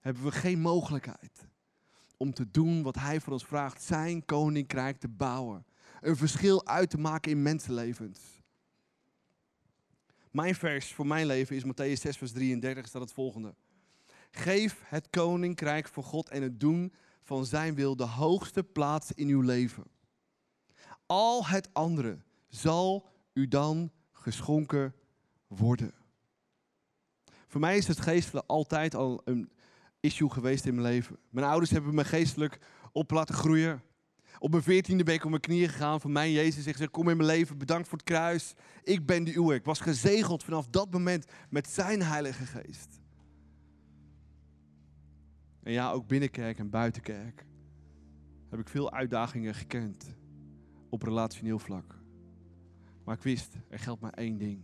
[0.00, 1.48] hebben we geen mogelijkheid
[2.16, 5.66] om te doen wat Hij van ons vraagt: zijn koninkrijk te bouwen.
[6.00, 8.20] Een verschil uit te maken in mensenlevens.
[10.30, 13.54] Mijn vers voor mijn leven is Matthäus 6, vers 33, staat het volgende.
[14.30, 19.28] Geef het koninkrijk voor God en het doen van zijn wil de hoogste plaats in
[19.28, 19.84] uw leven.
[21.06, 24.94] Al het andere zal u dan geschonken
[25.46, 25.94] worden.
[27.46, 29.50] Voor mij is het geestelijk altijd al een
[30.00, 31.18] issue geweest in mijn leven.
[31.30, 32.58] Mijn ouders hebben me geestelijk
[32.92, 33.82] op laten groeien.
[34.38, 36.66] Op mijn veertiende week op mijn knieën gegaan voor mijn Jezus.
[36.66, 38.54] Ik zeg, kom in mijn leven, bedankt voor het kruis.
[38.82, 39.54] Ik ben de uwe.
[39.54, 43.00] Ik was gezegeld vanaf dat moment met zijn Heilige Geest.
[45.62, 47.46] En ja, ook binnenkerk en buitenkerk
[48.48, 50.14] heb ik veel uitdagingen gekend
[50.88, 51.98] op relationeel vlak.
[53.04, 54.62] Maar ik wist, er geldt maar één ding.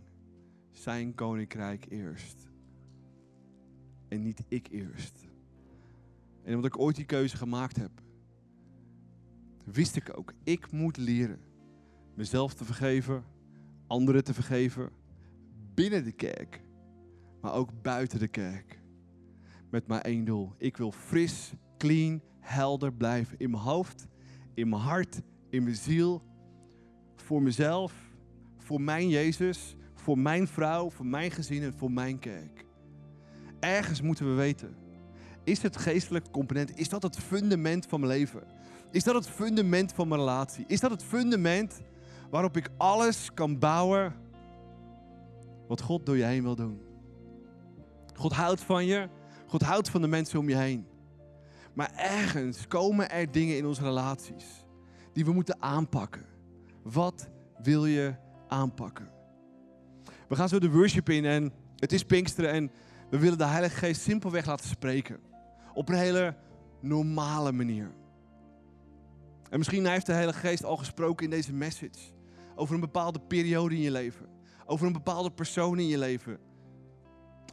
[0.71, 2.49] Zijn koninkrijk eerst.
[4.07, 5.27] En niet ik eerst.
[6.43, 7.91] En omdat ik ooit die keuze gemaakt heb,
[9.65, 11.39] wist ik ook, ik moet leren
[12.13, 13.23] mezelf te vergeven,
[13.87, 14.89] anderen te vergeven,
[15.73, 16.61] binnen de kerk,
[17.41, 18.79] maar ook buiten de kerk.
[19.69, 20.53] Met maar één doel.
[20.57, 24.07] Ik wil fris, clean, helder blijven in mijn hoofd,
[24.53, 26.21] in mijn hart, in mijn ziel,
[27.15, 27.93] voor mezelf,
[28.57, 32.65] voor mijn Jezus, voor mijn vrouw, voor mijn gezin en voor mijn kerk.
[33.59, 34.75] Ergens moeten we weten,
[35.43, 38.54] is het geestelijke component, is dat het fundament van mijn leven?
[38.95, 40.65] Is dat het fundament van mijn relatie?
[40.67, 41.81] Is dat het fundament
[42.29, 44.15] waarop ik alles kan bouwen
[45.67, 46.81] wat God door je heen wil doen?
[48.13, 49.09] God houdt van je.
[49.47, 50.87] God houdt van de mensen om je heen.
[51.73, 54.65] Maar ergens komen er dingen in onze relaties
[55.13, 56.25] die we moeten aanpakken.
[56.83, 57.29] Wat
[57.61, 58.15] wil je
[58.47, 59.09] aanpakken?
[60.27, 62.71] We gaan zo de worship in en het is Pinksteren en
[63.09, 65.19] we willen de Heilige Geest simpelweg laten spreken.
[65.73, 66.35] Op een hele
[66.79, 67.91] normale manier.
[69.55, 71.99] En misschien heeft de Heilige Geest al gesproken in deze message.
[72.55, 74.25] Over een bepaalde periode in je leven.
[74.65, 76.37] Over een bepaalde persoon in je leven.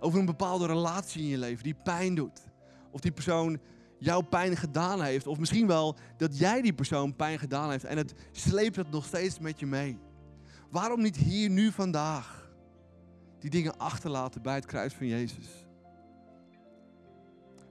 [0.00, 2.40] Over een bepaalde relatie in je leven die pijn doet.
[2.90, 3.60] Of die persoon
[3.98, 5.26] jouw pijn gedaan heeft.
[5.26, 7.84] Of misschien wel dat jij die persoon pijn gedaan heeft.
[7.84, 9.98] En het sleept het nog steeds met je mee.
[10.70, 12.50] Waarom niet hier nu vandaag
[13.38, 15.66] die dingen achterlaten bij het kruis van Jezus?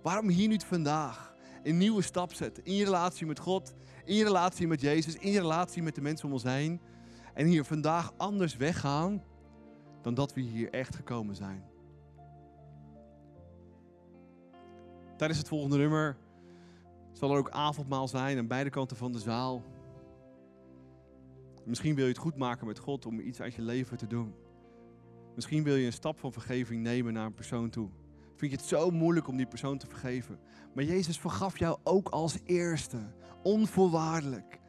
[0.02, 3.74] Waarom hier niet vandaag een nieuwe stap zetten in je relatie met God,
[4.06, 6.82] in je relatie met Jezus, in je relatie met de mensen om ons heen.
[7.34, 9.24] En hier vandaag anders weggaan
[10.02, 11.64] dan dat we hier echt gekomen zijn.
[15.18, 16.18] Tijdens het volgende nummer
[17.12, 19.64] zal er ook avondmaal zijn aan beide kanten van de zaal.
[21.66, 24.34] Misschien wil je het goed maken met God om iets uit je leven te doen.
[25.36, 27.90] Misschien wil je een stap van vergeving nemen naar een persoon toe.
[28.36, 30.40] Vind je het zo moeilijk om die persoon te vergeven?
[30.74, 32.98] Maar Jezus vergaf jou ook als eerste,
[33.44, 34.60] onvoorwaardelijk.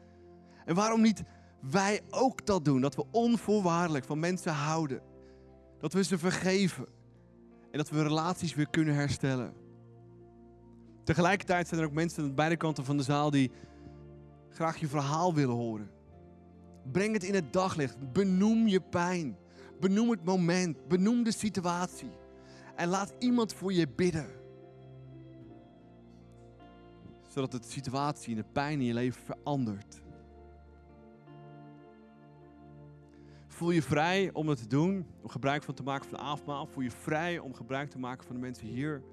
[0.65, 1.23] En waarom niet
[1.71, 2.81] wij ook dat doen?
[2.81, 5.01] Dat we onvoorwaardelijk van mensen houden.
[5.79, 6.85] Dat we ze vergeven.
[7.71, 9.53] En dat we relaties weer kunnen herstellen.
[11.03, 13.51] Tegelijkertijd zijn er ook mensen aan beide kanten van de zaal die
[14.49, 15.91] graag je verhaal willen horen.
[16.91, 18.13] Breng het in het daglicht.
[18.13, 19.37] Benoem je pijn.
[19.79, 20.87] Benoem het moment.
[20.87, 22.11] Benoem de situatie.
[22.75, 24.42] En laat iemand voor je bidden.
[27.33, 30.01] Zodat de situatie en de pijn in je leven verandert.
[33.47, 36.65] Voel je vrij om het te doen, om gebruik van te maken van de avondmaal.
[36.65, 39.03] Voel je vrij om gebruik te maken van de mensen hier.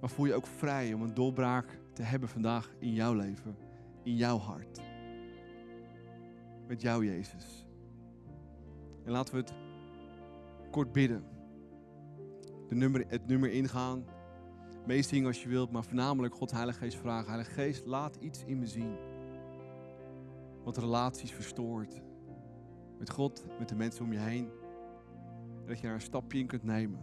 [0.00, 3.56] Maar voel je ook vrij om een doorbraak te hebben vandaag in jouw leven,
[4.02, 4.80] in jouw hart.
[6.66, 7.66] Met jou, Jezus.
[9.04, 9.52] En laten we het
[10.70, 11.24] kort bidden
[12.68, 14.04] de nummer, het nummer ingaan.
[14.86, 17.28] Meezingen als je wilt, maar voornamelijk God Heilige Geest vragen.
[17.28, 18.96] Heilige Geest, laat iets in me zien.
[20.64, 22.00] Wat relaties verstoort.
[22.98, 24.48] Met God, met de mensen om je heen.
[25.60, 27.00] En dat je daar een stapje in kunt nemen.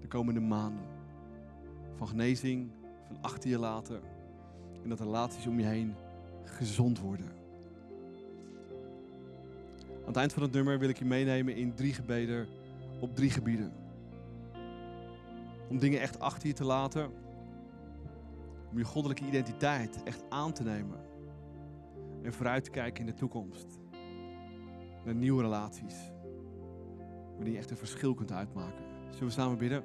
[0.00, 0.84] De komende maanden.
[1.94, 2.70] Van genezing,
[3.06, 4.00] van achter je laten.
[4.82, 5.94] En dat relaties om je heen
[6.44, 7.26] gezond worden.
[9.86, 12.46] Aan het eind van het nummer wil ik je meenemen in drie gebeden
[13.00, 13.72] op drie gebieden.
[15.68, 17.10] Om dingen echt achter je te laten.
[18.70, 21.00] Om je goddelijke identiteit echt aan te nemen.
[22.22, 23.78] En vooruit te kijken in de toekomst.
[25.04, 25.94] Naar nieuwe relaties.
[27.34, 28.84] Waarin je echt een verschil kunt uitmaken.
[29.10, 29.84] Zullen we samen bidden?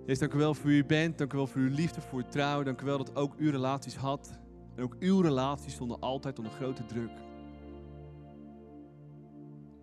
[0.00, 1.18] Jezus, dank u wel voor wie u bent.
[1.18, 2.62] Dank u wel voor uw liefde, voor uw trouw.
[2.62, 4.38] Dank u wel dat ook u relaties had.
[4.74, 7.10] En ook uw relaties stonden altijd onder grote druk.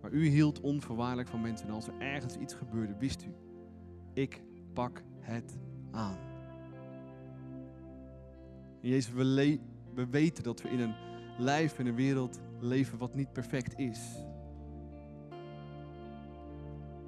[0.00, 1.68] Maar u hield onvoorwaardelijk van mensen.
[1.68, 3.34] En als er ergens iets gebeurde, wist u,
[4.16, 5.58] ik pak het
[5.90, 6.18] aan.
[8.80, 10.94] Jezus, we, weten dat we in een
[11.38, 14.00] lijf en een wereld leven wat niet perfect is.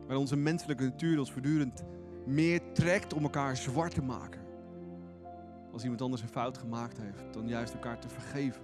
[0.06, 1.84] Maar onze menselijke natuur ons voortdurend
[2.26, 4.40] meer trekt om elkaar zwart te maken.
[5.72, 8.62] Als iemand anders een fout gemaakt heeft, dan juist elkaar te vergeven.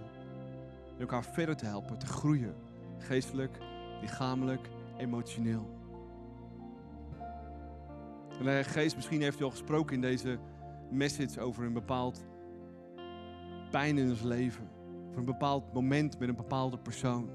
[0.94, 2.54] En elkaar verder te helpen, te groeien.
[2.98, 3.58] Geestelijk,
[4.00, 5.83] lichamelijk, emotioneel.
[8.38, 10.38] En de Heilige Geest, misschien heeft u al gesproken in deze
[10.90, 12.24] message over een bepaald
[13.70, 14.68] pijn in ons leven.
[15.08, 17.26] Voor een bepaald moment met een bepaalde persoon.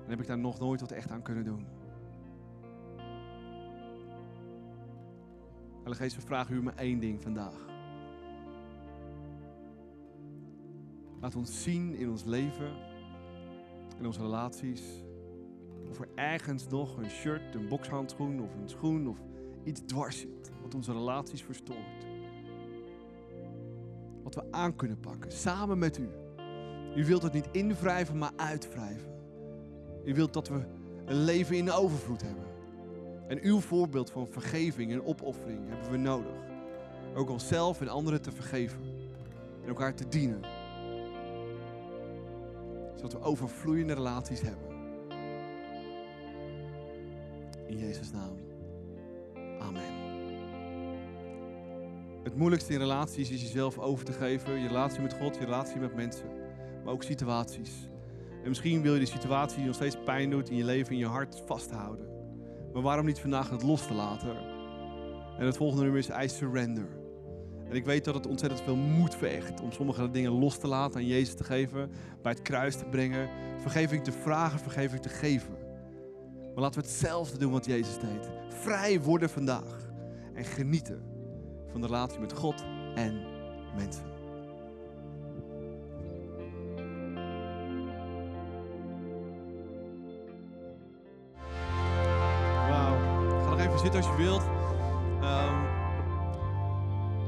[0.00, 1.66] Dan heb ik daar nog nooit wat echt aan kunnen doen.
[5.74, 7.54] Heilige Geest, we vragen u maar één ding vandaag.
[11.20, 12.72] Laat ons zien in ons leven,
[13.98, 14.82] in onze relaties,
[15.92, 19.18] of er ergens nog een shirt, een bokshandschoen of een schoen of
[19.64, 22.06] iets dwars zit, wat onze relaties verstoort.
[24.22, 26.08] Wat we aan kunnen pakken, samen met u.
[26.96, 29.12] U wilt het niet invrijven, maar uitwrijven.
[30.04, 30.64] U wilt dat we
[31.04, 32.44] een leven in overvloed hebben.
[33.28, 36.36] En uw voorbeeld van vergeving en opoffering hebben we nodig.
[37.14, 38.80] Ook onszelf en anderen te vergeven.
[39.62, 40.40] En elkaar te dienen.
[42.94, 44.71] Zodat we overvloeiende relaties hebben.
[47.72, 48.36] In Jezus' naam.
[49.60, 49.82] Amen.
[52.22, 54.60] Het moeilijkste in relaties is jezelf over te geven.
[54.60, 56.26] Je relatie met God, je relatie met mensen.
[56.84, 57.70] Maar ook situaties.
[58.42, 60.98] En misschien wil je de situatie die nog steeds pijn doet in je leven, in
[60.98, 62.06] je hart vasthouden.
[62.72, 64.36] Maar waarom niet vandaag het los te laten?
[65.38, 66.88] En het volgende nummer is I Surrender.
[67.68, 71.00] En ik weet dat het ontzettend veel moed vergt om sommige dingen los te laten,
[71.00, 71.90] aan Jezus te geven,
[72.22, 73.28] bij het kruis te brengen,
[73.60, 75.61] vergeving te vragen, vergeving te geven.
[76.54, 78.30] Maar laten we hetzelfde doen wat Jezus deed.
[78.48, 79.90] Vrij worden vandaag
[80.34, 81.02] en genieten
[81.70, 83.20] van de relatie met God en
[83.76, 84.04] mensen.
[92.68, 92.98] Wauw.
[93.42, 94.42] Ga nog even zitten als je wilt.
[95.20, 95.54] Ehm,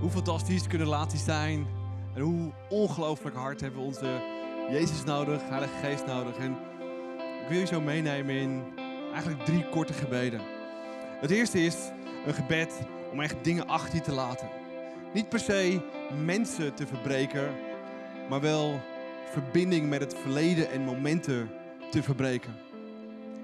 [0.00, 1.66] hoe fantastisch kunnen relaties zijn.
[2.14, 4.20] En hoe ongelooflijk hard hebben we onze
[4.70, 6.36] Jezus nodig, Heilige Geest nodig.
[6.36, 6.50] En
[7.42, 8.62] ik wil je zo meenemen in
[9.14, 10.40] eigenlijk drie korte gebeden.
[11.20, 11.76] Het eerste is
[12.26, 12.80] een gebed
[13.12, 14.48] om echt dingen achter je te laten.
[15.12, 15.80] Niet per se
[16.24, 17.54] mensen te verbreken,
[18.28, 18.80] maar wel
[19.30, 21.50] verbinding met het verleden en momenten
[21.90, 22.54] te verbreken.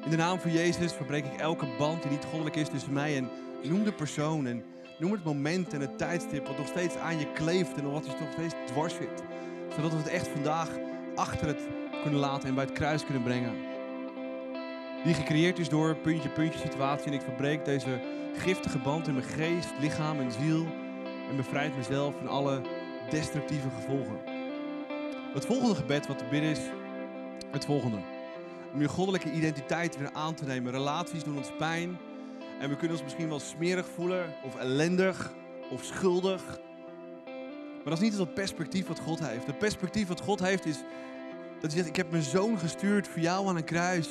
[0.05, 3.17] In de naam van Jezus verbreek ik elke band die niet goddelijk is tussen mij
[3.17, 3.29] en
[3.63, 4.63] noem de persoon en
[4.99, 8.13] noem het moment en het tijdstip wat nog steeds aan je kleeft en wat je
[8.21, 9.23] nog steeds dwars zit.
[9.75, 10.69] Zodat we het echt vandaag
[11.15, 11.61] achter het
[12.03, 13.70] kunnen laten en bij het kruis kunnen brengen.
[15.05, 18.01] Die gecreëerd is door puntje, puntje situatie en ik verbreek deze
[18.35, 20.67] giftige band in mijn geest, lichaam en ziel
[21.31, 22.61] en bevrijd mezelf van alle
[23.11, 24.21] destructieve gevolgen.
[25.35, 26.61] Het volgende gebed wat te bidden is
[27.51, 27.99] het volgende
[28.73, 30.73] om je goddelijke identiteit weer aan te nemen.
[30.73, 31.99] Relaties doen ons pijn.
[32.61, 35.33] En we kunnen ons misschien wel smerig voelen, of ellendig,
[35.71, 36.43] of schuldig.
[37.75, 39.47] Maar dat is niet het perspectief wat God heeft.
[39.47, 40.77] Het perspectief wat God heeft is
[41.61, 44.09] dat hij zegt: Ik heb mijn zoon gestuurd voor jou aan een kruis.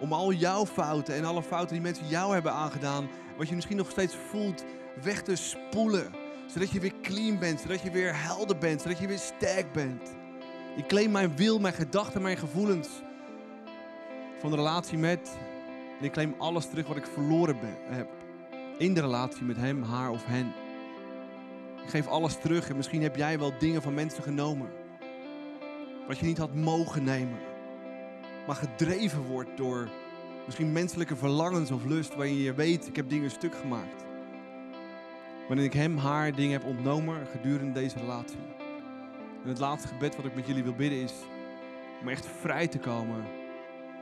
[0.00, 3.76] Om al jouw fouten en alle fouten die mensen jou hebben aangedaan, wat je misschien
[3.76, 4.64] nog steeds voelt,
[5.02, 6.14] weg te spoelen.
[6.46, 10.02] Zodat je weer clean bent, zodat je weer helder bent, zodat je weer sterk bent.
[10.76, 12.88] Ik claim mijn wil, mijn gedachten, mijn gevoelens
[14.38, 15.38] van de relatie met.
[15.98, 18.08] En ik claim alles terug wat ik verloren ben, heb.
[18.78, 20.52] In de relatie met hem, haar of hen.
[21.84, 24.70] Ik geef alles terug en misschien heb jij wel dingen van mensen genomen.
[26.06, 27.49] Wat je niet had mogen nemen.
[28.50, 29.88] Maar gedreven wordt door
[30.44, 32.14] misschien menselijke verlangens of lust.
[32.14, 34.04] Waarin je weet, ik heb dingen stuk gemaakt.
[35.48, 38.38] Waarin ik hem, haar dingen heb ontnomen gedurende deze relatie.
[39.42, 41.12] En het laatste gebed wat ik met jullie wil bidden is
[42.00, 43.24] om echt vrij te komen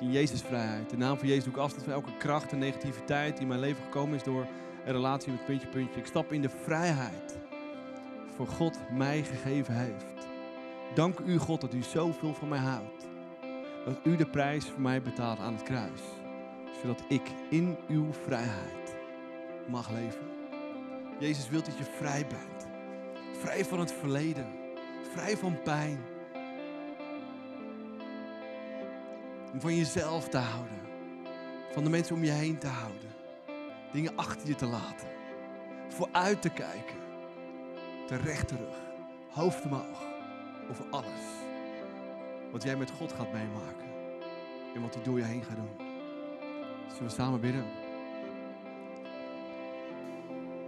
[0.01, 0.93] in Jezus vrijheid.
[0.93, 3.61] In naam van Jezus doe ik afstand van elke kracht en negativiteit die in mijn
[3.61, 4.47] leven gekomen is door
[4.85, 6.01] een relatie met puntje, puntje.
[6.01, 7.39] Ik stap in de vrijheid
[8.37, 10.27] voor God mij gegeven heeft.
[10.95, 13.09] Dank u God dat u zoveel van mij houdt.
[13.89, 16.01] Dat u de prijs voor mij betaalt aan het kruis.
[16.81, 18.97] Zodat ik in uw vrijheid
[19.69, 20.27] mag leven.
[21.19, 22.67] Jezus wil dat je vrij bent.
[23.41, 24.47] Vrij van het verleden.
[25.13, 25.99] Vrij van pijn.
[29.53, 30.81] Om van jezelf te houden.
[31.73, 33.11] Van de mensen om je heen te houden.
[33.93, 35.09] Dingen achter je te laten.
[35.89, 36.99] vooruit te kijken.
[38.07, 38.77] De rechte rug,
[39.31, 40.03] hoofd omhoog,
[40.71, 41.48] over alles.
[42.53, 43.87] Wat jij met God gaat meemaken.
[44.75, 45.87] En wat hij door je heen gaat doen.
[46.89, 47.65] Zullen we samen bidden?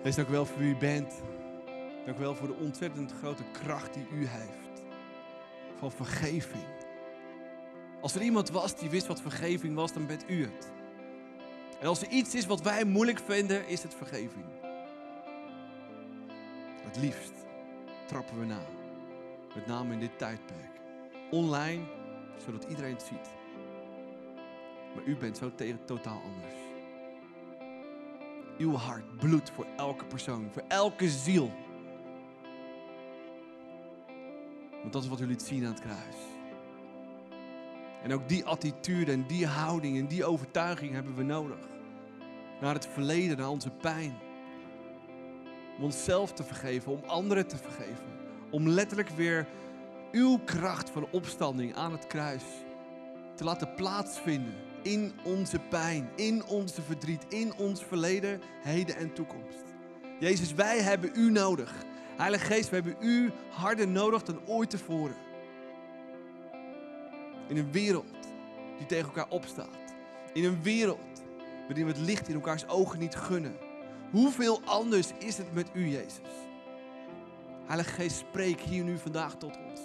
[0.03, 1.23] Wees dank u wel voor wie u bent.
[2.05, 4.83] Dank u wel voor de ontzettend grote kracht die u heeft.
[5.79, 6.65] Van vergeving.
[8.01, 10.71] Als er iemand was die wist wat vergeving was, dan bent u het.
[11.81, 14.45] En als er iets is wat wij moeilijk vinden, is het vergeving.
[16.83, 17.33] Het liefst
[18.07, 18.63] trappen we na.
[19.55, 20.80] Met name in dit tijdperk.
[21.31, 21.83] Online,
[22.45, 23.31] zodat iedereen het ziet.
[24.95, 26.55] Maar u bent zo tegen totaal anders.
[28.59, 31.51] Uw hart bloedt voor elke persoon, voor elke ziel.
[34.81, 36.17] Want dat is wat u liet zien aan het kruis.
[38.03, 41.59] En ook die attitude en die houding en die overtuiging hebben we nodig.
[42.61, 44.19] Naar het verleden, naar onze pijn.
[45.77, 48.05] Om onszelf te vergeven, om anderen te vergeven.
[48.51, 49.47] Om letterlijk weer
[50.13, 52.43] uw kracht van opstanding aan het kruis
[53.35, 59.65] te laten plaatsvinden in onze pijn, in onze verdriet, in ons verleden, heden en toekomst.
[60.19, 61.85] Jezus, wij hebben u nodig.
[62.17, 65.17] Heilige Geest, we hebben u harder nodig dan ooit tevoren.
[67.49, 68.13] In een wereld
[68.79, 69.79] die tegen elkaar opstaat.
[70.33, 71.23] In een wereld
[71.67, 73.57] waarin we het licht in elkaars ogen niet gunnen.
[74.11, 76.21] Hoeveel anders is het met u, Jezus?
[77.67, 79.81] Heilige Geest, spreek hier nu vandaag tot ons.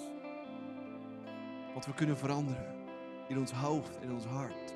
[1.75, 2.75] Wat we kunnen veranderen
[3.27, 4.73] in ons hoofd, in ons hart.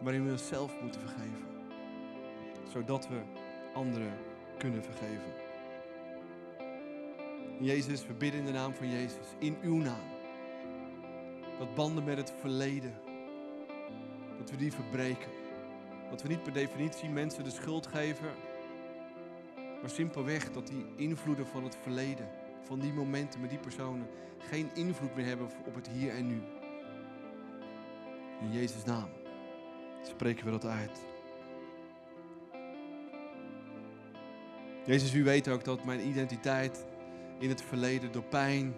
[0.00, 1.46] Waarin we onszelf moeten vergeven.
[2.72, 3.20] Zodat we
[3.74, 4.12] anderen
[4.58, 5.32] kunnen vergeven.
[7.60, 10.08] Jezus, we bidden in de naam van Jezus, in uw naam.
[11.58, 12.94] Dat banden met het verleden,
[14.38, 15.30] dat we die verbreken.
[16.10, 18.30] Dat we niet per definitie mensen de schuld geven,
[19.80, 22.28] maar simpelweg dat die invloeden van het verleden,
[22.62, 24.06] van die momenten met die personen,
[24.38, 26.42] geen invloed meer hebben op het hier en nu.
[28.40, 29.08] In Jezus' naam
[30.02, 31.08] spreken we dat uit.
[34.84, 36.86] Jezus, u weet ook dat mijn identiteit
[37.38, 38.74] in het verleden door pijn,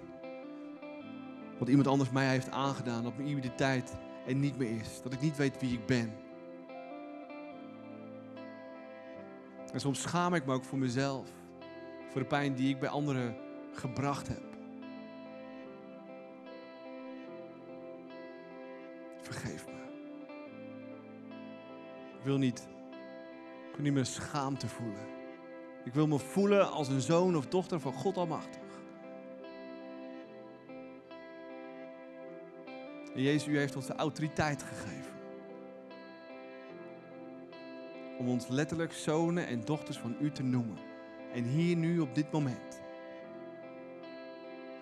[1.59, 5.03] wat iemand anders mij heeft aangedaan, dat mijn identiteit er niet meer is.
[5.03, 6.13] Dat ik niet weet wie ik ben.
[9.73, 11.29] En soms schaam ik me ook voor mezelf,
[12.11, 13.37] voor de pijn die ik bij anderen
[13.73, 14.43] gebracht heb.
[19.23, 19.73] Vergeef me.
[22.19, 22.69] Ik wil niet,
[23.69, 25.07] ik wil niet meer schaamte voelen.
[25.85, 28.61] Ik wil me voelen als een zoon of dochter van God Almachtig.
[33.15, 35.13] En Jezus, u heeft ons de autoriteit gegeven.
[38.19, 40.79] Om ons letterlijk zonen en dochters van u te noemen.
[41.33, 42.82] En hier nu op dit moment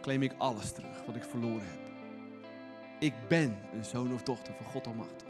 [0.01, 1.81] claim ik alles terug wat ik verloren heb.
[2.99, 5.29] Ik ben een zoon of dochter van God Almachtig.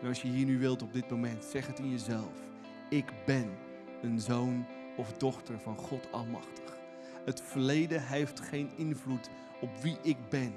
[0.00, 2.32] En als je hier nu wilt op dit moment, zeg het in jezelf.
[2.90, 3.50] Ik ben
[4.02, 4.66] een zoon
[4.96, 6.78] of dochter van God Almachtig.
[7.24, 10.52] Het verleden heeft geen invloed op wie ik ben.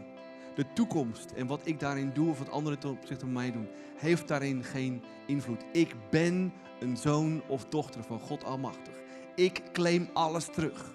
[0.56, 3.68] De toekomst en wat ik daarin doe of wat anderen ten opzichte van mij doen,
[3.96, 5.64] heeft daarin geen invloed.
[5.72, 8.94] Ik ben een zoon of dochter van God Almachtig.
[9.36, 10.94] Ik claim alles terug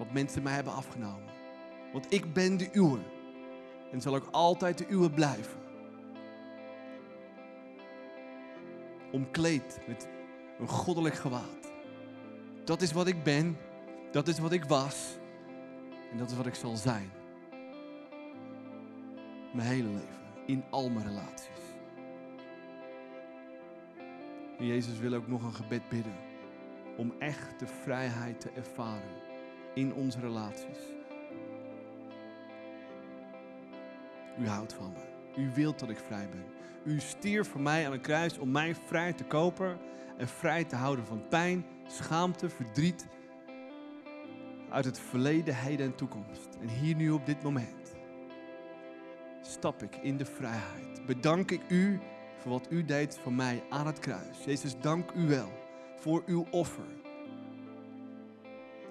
[0.00, 1.32] wat mensen mij hebben afgenomen.
[1.92, 2.98] Want ik ben de uwe
[3.92, 5.60] en zal ook altijd de uwe blijven.
[9.12, 10.08] Omkleed met
[10.58, 11.72] een goddelijk gewaad.
[12.64, 13.56] Dat is wat ik ben,
[14.10, 15.18] dat is wat ik was
[16.10, 17.10] en dat is wat ik zal zijn.
[19.52, 21.60] Mijn hele leven, in al mijn relaties.
[24.58, 26.16] En Jezus wil ook nog een gebed bidden
[26.96, 29.29] om echt de vrijheid te ervaren
[29.74, 30.78] in onze relaties.
[34.38, 35.42] U houdt van me.
[35.42, 36.44] U wilt dat ik vrij ben.
[36.84, 39.78] U stierf voor mij aan een kruis om mij vrij te kopen
[40.16, 43.06] en vrij te houden van pijn, schaamte, verdriet.
[44.70, 46.58] Uit het verleden, heden en toekomst.
[46.60, 47.80] En hier nu op dit moment
[49.42, 51.06] stap ik in de vrijheid.
[51.06, 52.00] Bedank ik u
[52.38, 54.44] voor wat u deed voor mij aan het kruis.
[54.44, 55.52] Jezus, dank u wel
[55.96, 56.99] voor uw offer.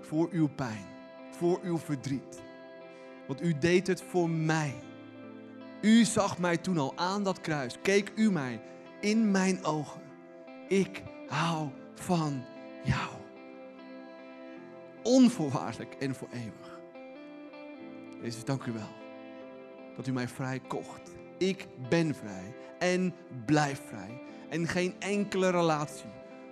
[0.10, 0.86] Voor uw pijn.
[1.32, 2.42] Voor uw verdriet.
[3.28, 4.74] Want u deed het voor mij.
[5.82, 7.78] U zag mij toen al aan dat kruis.
[7.82, 8.62] Keek u mij
[9.02, 10.02] in mijn ogen.
[10.68, 12.44] Ik hou van
[12.84, 13.10] jou.
[15.04, 16.80] Onvoorwaardelijk en voor eeuwig.
[18.22, 18.94] Jezus, dank u wel.
[19.96, 21.12] Dat u mij vrij kocht.
[21.38, 23.14] Ik ben vrij en
[23.46, 24.22] blijf vrij.
[24.50, 26.10] En geen enkele relatie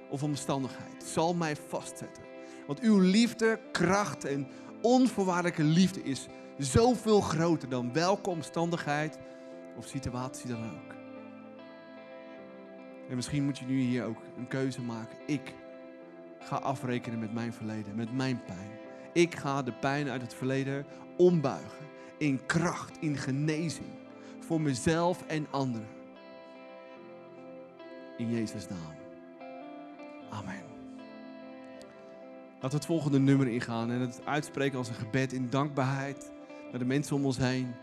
[0.09, 2.26] of omstandigheid zal mij vastzetten.
[2.67, 4.47] Want uw liefde, kracht en
[4.81, 9.19] onvoorwaardelijke liefde is zoveel groter dan welke omstandigheid
[9.77, 10.95] of situatie dan ook.
[13.09, 15.17] En misschien moet je nu hier ook een keuze maken.
[15.25, 15.53] Ik
[16.39, 18.71] ga afrekenen met mijn verleden, met mijn pijn.
[19.13, 20.85] Ik ga de pijn uit het verleden
[21.17, 21.85] ombuigen
[22.17, 23.89] in kracht, in genezing.
[24.39, 25.87] Voor mezelf en anderen.
[28.17, 28.95] In Jezus' naam.
[30.29, 30.76] Amen.
[32.67, 36.31] Laten we het volgende nummer ingaan en het uitspreken als een gebed in dankbaarheid
[36.71, 37.73] naar de mensen om ons heen.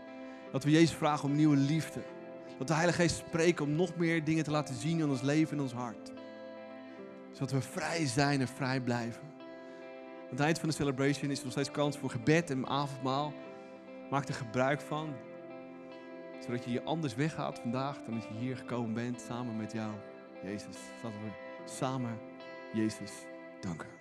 [0.51, 1.99] Dat we Jezus vragen om nieuwe liefde.
[2.57, 5.57] Dat de Heilige Geest spreekt om nog meer dingen te laten zien in ons leven
[5.57, 6.11] en ons hart.
[7.31, 9.21] Zodat we vrij zijn en vrij blijven.
[9.21, 13.33] Aan het eind van de celebration is er nog steeds kans voor gebed en avondmaal.
[14.09, 15.13] Maak er gebruik van.
[16.45, 19.91] Zodat je hier anders weggaat vandaag dan dat je hier gekomen bent samen met jou,
[20.43, 20.77] Jezus.
[21.01, 21.31] Zodat we
[21.71, 22.17] samen
[22.73, 23.11] Jezus
[23.61, 23.94] danken.